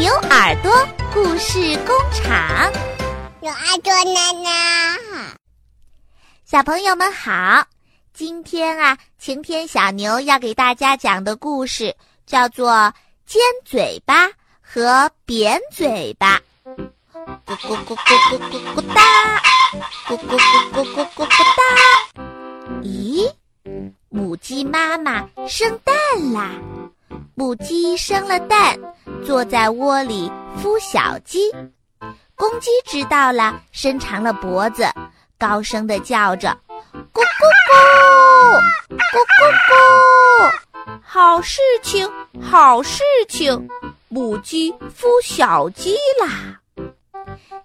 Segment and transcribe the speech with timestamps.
[0.00, 0.72] 牛耳朵
[1.12, 2.72] 故事工厂，
[3.42, 4.98] 牛耳朵奶奶，
[6.46, 7.62] 小朋友们好！
[8.14, 11.94] 今天啊，晴天小牛要给大家讲的故事
[12.24, 12.70] 叫做
[13.26, 14.30] 《尖嘴巴
[14.62, 16.40] 和扁嘴巴》。
[17.44, 19.02] 咕咕咕咕咕咕咕哒，
[20.08, 22.22] 咕咕咕咕咕咕咕哒。
[22.80, 23.30] 咦，
[24.08, 25.94] 母鸡妈妈生蛋
[26.32, 26.52] 啦！
[27.34, 28.78] 母鸡生了蛋，
[29.24, 30.30] 坐在窝里
[30.60, 31.50] 孵小鸡。
[32.34, 34.88] 公鸡知道了，伸长了脖子，
[35.38, 36.56] 高声的叫着
[37.12, 41.00] ：“咕咕咕，咕咕咕！
[41.02, 43.68] 好事情，好事情！
[44.08, 46.58] 母鸡孵小鸡啦！”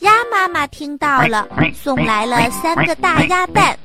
[0.00, 3.76] 鸭妈妈听到了，送来了三个大鸭蛋，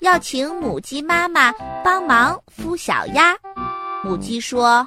[0.00, 1.52] 要请母鸡妈妈
[1.84, 3.36] 帮忙孵小鸭。
[4.02, 4.86] 母鸡说。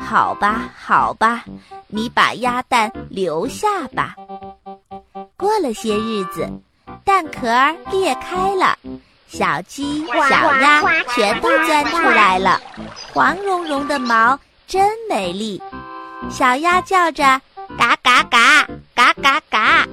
[0.00, 1.44] 好吧，好吧，
[1.86, 4.16] 你把鸭蛋留下吧。
[5.36, 6.48] 过了些日子，
[7.04, 8.76] 蛋壳儿裂开了，
[9.28, 10.82] 小鸡、小鸭
[11.14, 12.60] 全都钻出来了，
[13.12, 15.62] 黄茸茸的毛真美丽。
[16.30, 17.40] 小鸭叫着
[17.78, 19.86] “嘎嘎嘎，嘎嘎嘎”，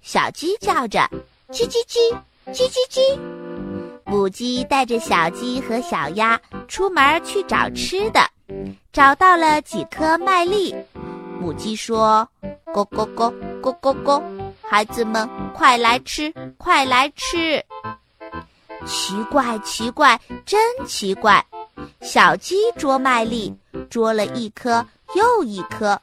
[0.00, 1.00] 小鸡叫着
[1.50, 2.14] “叽叽叽，
[2.52, 3.18] 叽叽叽”。
[4.06, 8.20] 母鸡带着小鸡和小鸭出门去找吃的。
[8.92, 10.74] 找到了几颗麦粒，
[11.40, 12.26] 母鸡说
[12.72, 14.22] ：“咕咕咕，咕咕咕，
[14.62, 17.62] 孩子们快来吃，快来吃！”
[18.86, 21.44] 奇怪，奇怪，真奇怪！
[22.00, 23.54] 小鸡捉麦粒，
[23.90, 25.98] 捉了一颗又一颗；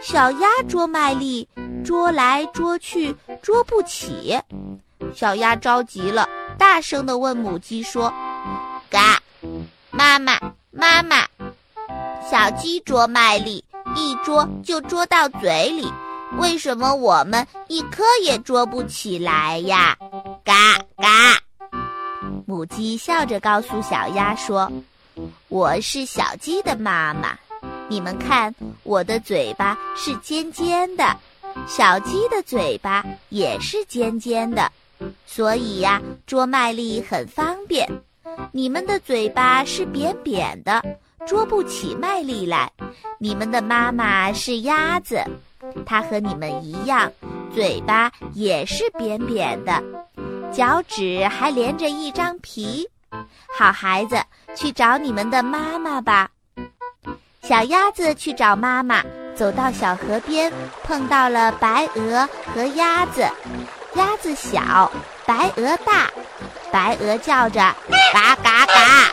[0.00, 1.48] 小鸭捉麦粒，
[1.84, 4.38] 捉来捉去，捉不起。
[5.14, 8.12] 小鸭着急了，大声地问母鸡说
[8.90, 9.20] ：“嘎，
[9.90, 10.38] 妈妈，
[10.70, 11.25] 妈妈。”
[12.28, 13.62] 小鸡捉麦粒，
[13.94, 15.88] 一捉就捉到嘴里，
[16.38, 19.96] 为什么我们一颗也捉不起来呀？
[20.44, 21.38] 嘎嘎！
[22.44, 24.68] 母鸡笑着告诉小鸭说
[25.46, 27.38] ：“我是小鸡的妈妈，
[27.88, 31.16] 你们看，我的嘴巴是尖尖的，
[31.68, 34.72] 小鸡的嘴巴也是尖尖的，
[35.26, 37.88] 所以呀，捉麦粒很方便。
[38.50, 40.82] 你们的嘴巴是扁扁的。”
[41.26, 42.70] 捉不起麦粒来，
[43.18, 45.20] 你们的妈妈是鸭子，
[45.84, 47.10] 它和你们一样，
[47.52, 49.82] 嘴巴也是扁扁的，
[50.52, 52.88] 脚趾还连着一张皮。
[53.58, 54.22] 好孩子，
[54.54, 56.30] 去找你们的妈妈吧。
[57.42, 59.02] 小鸭子去找妈妈，
[59.34, 60.52] 走到小河边，
[60.84, 63.26] 碰到了白鹅和鸭子。
[63.94, 64.90] 鸭子小，
[65.24, 66.08] 白鹅大，
[66.70, 67.60] 白鹅叫着
[68.12, 69.10] 嘎嘎嘎，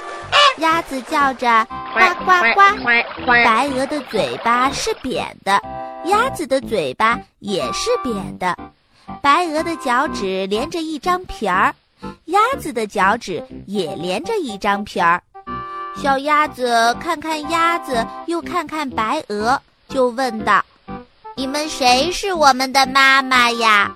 [0.58, 1.68] 鸭子叫着。
[1.94, 3.26] 呱呱呱！
[3.26, 5.62] 白鹅的嘴巴是扁的，
[6.06, 8.58] 鸭子的嘴巴也是扁的。
[9.22, 11.74] 白鹅的脚趾连着一张皮儿，
[12.26, 15.22] 鸭子的脚趾也连着一张皮儿。
[15.96, 20.66] 小鸭子看看鸭子，又看看白鹅，就问道
[21.38, 23.96] ：“你们谁是我们的妈妈呀？”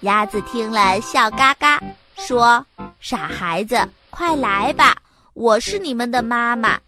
[0.00, 1.78] 鸭子听了，笑嘎嘎，
[2.16, 2.64] 说
[3.00, 4.96] ：“傻孩子，快来吧，
[5.34, 6.78] 我是你们的妈妈。”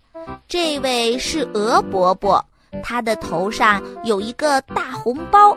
[0.46, 2.44] 这位是鹅伯伯，
[2.82, 5.56] 他的头上有一个大红包。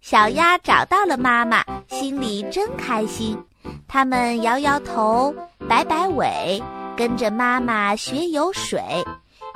[0.00, 3.38] 小鸭找到了妈妈，心里真开心。
[3.86, 5.32] 它们摇摇头，
[5.68, 6.60] 摆摆尾，
[6.96, 8.82] 跟着妈妈学游水，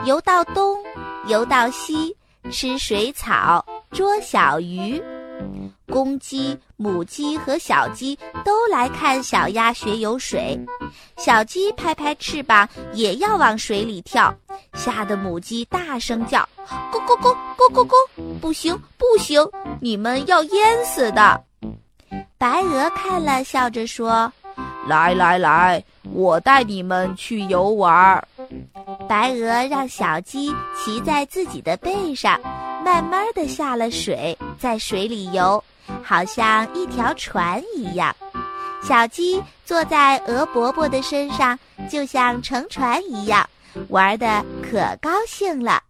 [0.04, 0.78] 游到东，
[1.26, 2.16] 游到西，
[2.50, 5.02] 吃水草，捉小鱼。
[5.88, 10.58] 公鸡、母鸡和小鸡都来看小鸭学游水，
[11.16, 14.34] 小鸡拍拍翅膀也要往水里跳，
[14.74, 16.46] 吓得母鸡大声叫
[16.92, 18.38] ：“咕咕咕咕咕咕！
[18.40, 19.40] 不行不行，
[19.80, 21.42] 你们要淹死的！”
[22.36, 24.30] 白鹅看了，笑着说
[24.86, 25.82] ：“来来来，
[26.12, 28.22] 我带你们去游玩。”
[29.08, 32.38] 白鹅让小鸡骑在自己的背上，
[32.84, 35.62] 慢慢的下了水，在水里游。
[36.02, 38.14] 好像一条船一样，
[38.82, 41.56] 小鸡坐在鹅伯伯的身上，
[41.88, 43.48] 就像乘船一样，
[43.88, 45.80] 玩的可高兴了。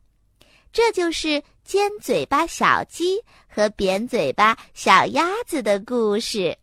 [0.71, 3.19] 这就是尖嘴巴小鸡
[3.49, 6.55] 和扁嘴巴小鸭子的故事。